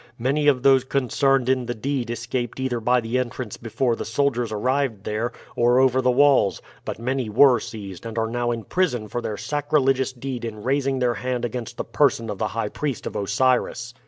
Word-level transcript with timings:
Many 0.17 0.47
of 0.47 0.63
those 0.63 0.83
concerned 0.83 1.47
in 1.47 1.67
the 1.67 1.75
deed 1.75 2.09
escaped 2.09 2.59
either 2.59 2.79
by 2.79 3.01
the 3.01 3.19
entrance 3.19 3.55
before 3.55 3.95
the 3.95 4.03
soldiers 4.03 4.51
arrived 4.51 5.03
there, 5.03 5.31
or 5.55 5.77
over 5.79 6.01
the 6.01 6.09
walls; 6.09 6.59
but 6.83 6.97
many 6.97 7.29
were 7.29 7.59
seized, 7.59 8.03
and 8.07 8.17
are 8.17 8.25
now 8.25 8.49
in 8.49 8.63
prison 8.63 9.07
for 9.09 9.21
their 9.21 9.37
sacrilegious 9.37 10.11
deed 10.11 10.43
in 10.43 10.63
raising 10.63 10.97
their 10.97 11.13
hand 11.13 11.45
against 11.45 11.77
the 11.77 11.83
person 11.85 12.31
of 12.31 12.39
the 12.39 12.47
high 12.57 12.69
priest 12.69 13.05
of 13.05 13.15
Osiris. 13.15 13.93